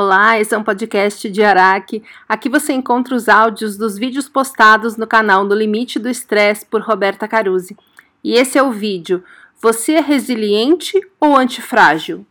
[0.00, 2.04] Olá, esse é um podcast de Araque.
[2.28, 6.82] Aqui você encontra os áudios dos vídeos postados no canal No Limite do Estresse por
[6.82, 7.76] Roberta Caruzzi.
[8.22, 9.24] E esse é o vídeo:
[9.60, 12.24] Você é resiliente ou antifrágil?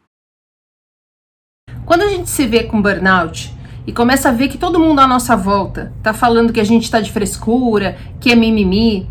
[1.86, 3.54] Quando a gente se vê com burnout
[3.86, 6.90] e começa a ver que todo mundo à nossa volta tá falando que a gente
[6.90, 9.10] tá de frescura, que é mimimi,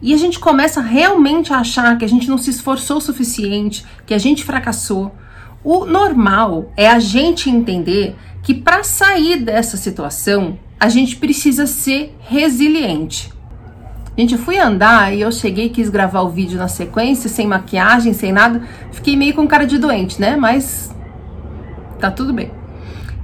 [0.00, 3.84] e a gente começa realmente a achar que a gente não se esforçou o suficiente,
[4.06, 5.14] que a gente fracassou,
[5.62, 12.16] o normal é a gente entender que para sair dessa situação, a gente precisa ser
[12.20, 13.32] resiliente.
[14.16, 18.12] Gente, eu fui andar e eu cheguei quis gravar o vídeo na sequência, sem maquiagem,
[18.12, 18.62] sem nada.
[18.90, 20.36] Fiquei meio com cara de doente, né?
[20.36, 20.94] Mas
[22.00, 22.50] tá tudo bem.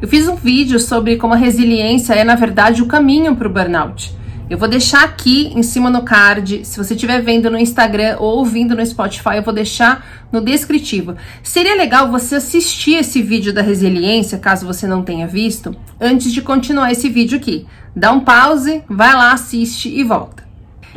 [0.00, 3.50] Eu fiz um vídeo sobre como a resiliência é, na verdade, o caminho para o
[3.50, 4.14] burnout.
[4.54, 6.64] Eu vou deixar aqui em cima no card.
[6.64, 11.16] Se você estiver vendo no Instagram ou ouvindo no Spotify, eu vou deixar no descritivo.
[11.42, 16.40] Seria legal você assistir esse vídeo da resiliência, caso você não tenha visto, antes de
[16.40, 17.66] continuar esse vídeo aqui.
[17.96, 20.46] Dá um pause, vai lá, assiste e volta.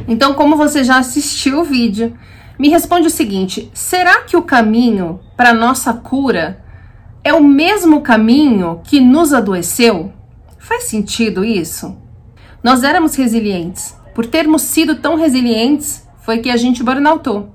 [0.08, 2.16] Então, como você já assistiu o vídeo,
[2.60, 6.64] me responde o seguinte: será que o caminho para nossa cura
[7.24, 10.14] é o mesmo caminho que nos adoeceu?
[10.60, 12.06] Faz sentido isso?
[12.64, 13.96] Nós éramos resilientes.
[14.16, 17.54] Por termos sido tão resilientes, foi que a gente burnoutou.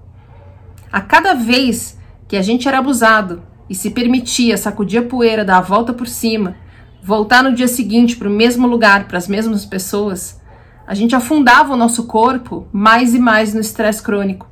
[0.93, 5.59] A cada vez que a gente era abusado e se permitia sacudir a poeira, dar
[5.59, 6.55] a volta por cima,
[7.03, 10.41] voltar no dia seguinte para o mesmo lugar, para as mesmas pessoas,
[10.87, 14.49] a gente afundava o nosso corpo mais e mais no estresse crônico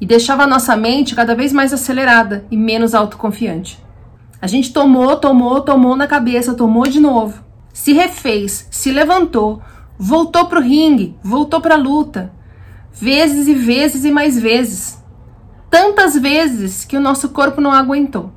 [0.00, 3.78] e deixava a nossa mente cada vez mais acelerada e menos autoconfiante.
[4.42, 9.62] A gente tomou, tomou, tomou na cabeça, tomou de novo se refez, se levantou,
[9.98, 12.32] voltou para o ringue, voltou para a luta,
[12.92, 14.98] vezes e vezes e mais vezes.
[15.70, 18.32] Tantas vezes que o nosso corpo não aguentou.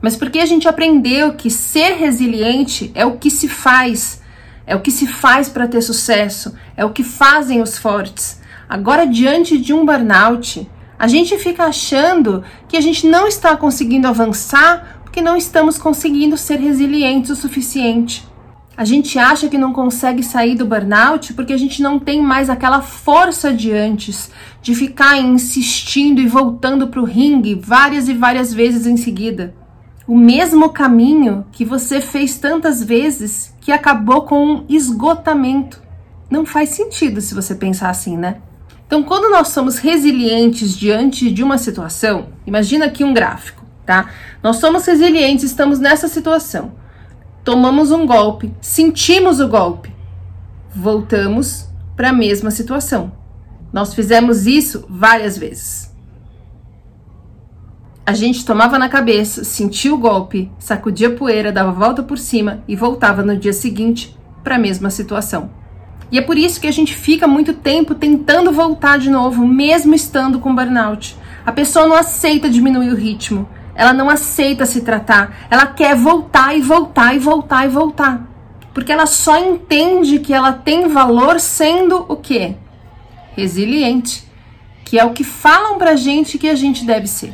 [0.00, 4.22] Mas porque a gente aprendeu que ser resiliente é o que se faz,
[4.66, 8.40] é o que se faz para ter sucesso, é o que fazem os fortes.
[8.68, 14.06] Agora, diante de um burnout, a gente fica achando que a gente não está conseguindo
[14.06, 18.28] avançar porque não estamos conseguindo ser resilientes o suficiente.
[18.78, 22.48] A gente acha que não consegue sair do burnout porque a gente não tem mais
[22.48, 24.30] aquela força de antes,
[24.62, 29.52] de ficar insistindo e voltando para o ringue várias e várias vezes em seguida.
[30.06, 35.82] O mesmo caminho que você fez tantas vezes que acabou com um esgotamento.
[36.30, 38.36] Não faz sentido se você pensar assim, né?
[38.86, 44.08] Então, quando nós somos resilientes diante de uma situação, imagina aqui um gráfico, tá?
[44.40, 46.86] Nós somos resilientes, estamos nessa situação
[47.48, 49.90] tomamos um golpe, sentimos o golpe,
[50.70, 51.66] voltamos
[51.96, 53.10] para a mesma situação.
[53.72, 55.90] Nós fizemos isso várias vezes.
[58.04, 62.62] A gente tomava na cabeça, sentia o golpe, sacudia a poeira, dava volta por cima
[62.68, 65.48] e voltava no dia seguinte para a mesma situação.
[66.12, 69.94] E é por isso que a gente fica muito tempo tentando voltar de novo, mesmo
[69.94, 71.16] estando com burnout.
[71.46, 73.48] A pessoa não aceita diminuir o ritmo,
[73.78, 78.28] ela não aceita se tratar, ela quer voltar e voltar e voltar e voltar.
[78.74, 82.56] Porque ela só entende que ela tem valor sendo o quê?
[83.36, 84.24] Resiliente,
[84.84, 87.32] que é o que falam pra gente que a gente deve ser.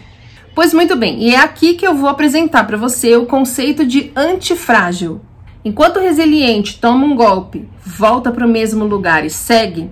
[0.55, 4.13] Pois muito bem, e é aqui que eu vou apresentar para você o conceito de
[4.15, 5.23] antifrágil.
[5.65, 9.91] Enquanto o resiliente toma um golpe, volta para o mesmo lugar e segue,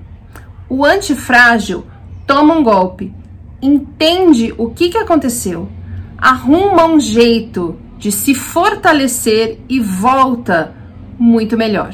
[0.68, 1.86] o antifrágil
[2.26, 3.10] toma um golpe,
[3.62, 5.66] entende o que, que aconteceu,
[6.22, 10.72] arruma um jeito de se fortalecer e volta
[11.18, 11.92] muito melhor.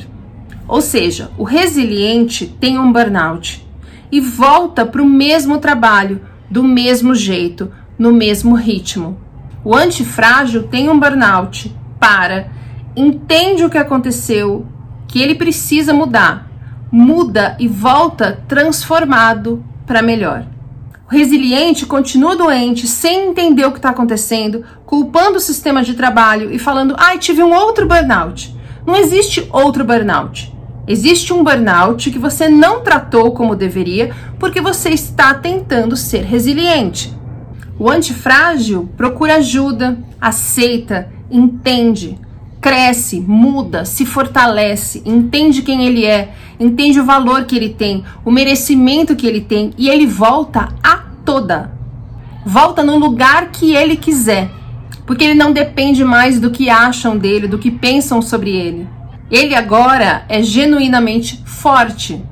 [0.69, 3.67] Ou seja, o resiliente tem um burnout
[4.13, 9.19] e volta para o mesmo trabalho, do mesmo jeito, no mesmo ritmo.
[9.65, 12.51] O antifrágil tem um burnout, para,
[12.95, 14.67] entende o que aconteceu,
[15.07, 16.51] que ele precisa mudar,
[16.93, 20.58] muda e volta transformado para melhor.
[21.11, 26.53] O resiliente continua doente, sem entender o que está acontecendo, culpando o sistema de trabalho
[26.53, 28.55] e falando: ai, ah, tive um outro burnout.
[28.87, 30.55] Não existe outro burnout.
[30.87, 37.17] Existe um burnout que você não tratou como deveria porque você está tentando ser resiliente.
[37.79, 42.19] O antifrágil procura ajuda, aceita, entende,
[42.69, 48.31] cresce, muda, se fortalece, entende quem ele é, entende o valor que ele tem, o
[48.31, 51.73] merecimento que ele tem e ele volta a toda.
[52.45, 54.51] Volta no lugar que ele quiser,
[55.07, 58.87] porque ele não depende mais do que acham dele, do que pensam sobre ele.
[59.31, 62.23] Ele agora é genuinamente forte.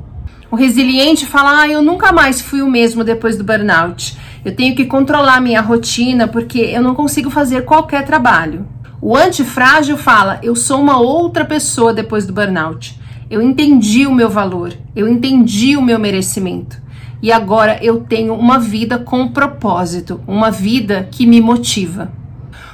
[0.51, 4.19] O resiliente fala: ah, eu nunca mais fui o mesmo depois do burnout.
[4.45, 8.76] Eu tenho que controlar minha rotina porque eu não consigo fazer qualquer trabalho.
[9.09, 12.99] O antifrágil fala: eu sou uma outra pessoa depois do burnout.
[13.31, 16.83] Eu entendi o meu valor, eu entendi o meu merecimento.
[17.23, 22.11] E agora eu tenho uma vida com propósito, uma vida que me motiva.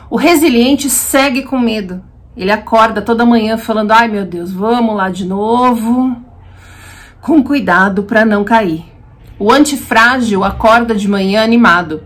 [0.09, 2.03] O resiliente segue com medo.
[2.35, 6.17] Ele acorda toda manhã falando: "Ai, meu Deus, vamos lá de novo".
[7.21, 8.87] Com cuidado para não cair.
[9.39, 12.05] O antifrágil acorda de manhã animado.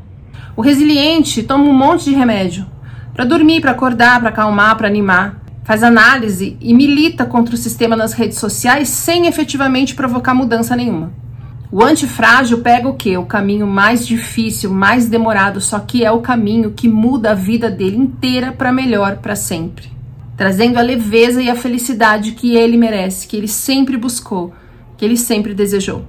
[0.57, 2.67] O resiliente toma um monte de remédio
[3.17, 5.41] para dormir, para acordar, para acalmar, para animar.
[5.65, 11.13] Faz análise e milita contra o sistema nas redes sociais sem efetivamente provocar mudança nenhuma.
[11.73, 13.17] O antifrágil pega o que?
[13.17, 17.71] O caminho mais difícil, mais demorado, só que é o caminho que muda a vida
[17.71, 19.91] dele inteira para melhor para sempre,
[20.37, 24.55] trazendo a leveza e a felicidade que ele merece, que ele sempre buscou,
[24.97, 26.05] que ele sempre desejou.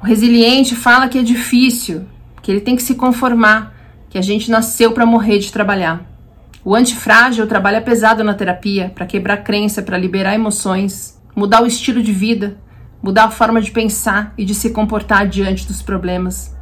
[0.00, 2.04] O resiliente fala que é difícil,
[2.40, 3.74] que ele tem que se conformar,
[4.08, 6.13] que a gente nasceu para morrer de trabalhar.
[6.64, 12.02] O antifrágil trabalha pesado na terapia para quebrar crença, para liberar emoções, mudar o estilo
[12.02, 12.56] de vida,
[13.02, 16.56] mudar a forma de pensar e de se comportar diante dos problemas.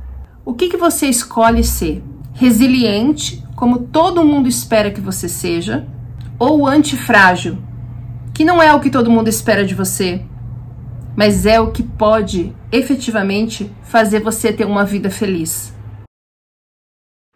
[0.45, 2.03] O que, que você escolhe ser?
[2.33, 5.87] Resiliente, como todo mundo espera que você seja,
[6.37, 7.59] ou antifrágil,
[8.35, 10.25] que não é o que todo mundo espera de você,
[11.15, 15.73] mas é o que pode efetivamente fazer você ter uma vida feliz.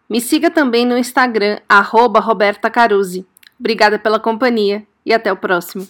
[0.09, 3.25] Me siga também no Instagram, arroba Roberta Caruzzi.
[3.59, 5.87] Obrigada pela companhia e até o próximo.